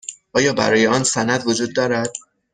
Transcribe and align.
آیا 0.33 0.53
برای 0.53 0.87
آن 0.87 1.03
سند 1.03 1.47
وجود 1.47 1.75
دارد؟ 1.75 2.13